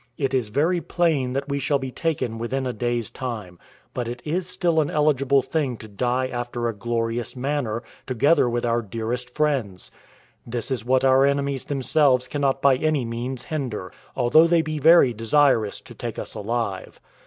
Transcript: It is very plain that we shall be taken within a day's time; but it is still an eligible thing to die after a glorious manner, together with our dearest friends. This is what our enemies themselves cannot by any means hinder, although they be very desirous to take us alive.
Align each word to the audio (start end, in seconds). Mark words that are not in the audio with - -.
It 0.17 0.33
is 0.33 0.47
very 0.49 0.81
plain 0.81 1.33
that 1.33 1.47
we 1.47 1.59
shall 1.59 1.77
be 1.77 1.91
taken 1.91 2.39
within 2.39 2.65
a 2.65 2.73
day's 2.73 3.11
time; 3.11 3.59
but 3.93 4.07
it 4.07 4.19
is 4.25 4.47
still 4.47 4.81
an 4.81 4.89
eligible 4.89 5.43
thing 5.43 5.77
to 5.77 5.87
die 5.87 6.25
after 6.25 6.67
a 6.67 6.73
glorious 6.73 7.35
manner, 7.35 7.83
together 8.07 8.49
with 8.49 8.65
our 8.65 8.81
dearest 8.81 9.29
friends. 9.35 9.91
This 10.43 10.71
is 10.71 10.83
what 10.83 11.05
our 11.05 11.23
enemies 11.27 11.65
themselves 11.65 12.27
cannot 12.27 12.63
by 12.63 12.77
any 12.77 13.05
means 13.05 13.43
hinder, 13.43 13.93
although 14.15 14.47
they 14.47 14.63
be 14.63 14.79
very 14.79 15.13
desirous 15.13 15.79
to 15.81 15.93
take 15.93 16.17
us 16.17 16.33
alive. 16.33 16.99